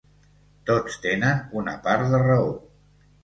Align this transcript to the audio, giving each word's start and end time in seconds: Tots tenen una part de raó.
Tots 0.69 0.95
tenen 1.03 1.43
una 1.63 1.75
part 1.83 2.09
de 2.15 2.23
raó. 2.25 2.49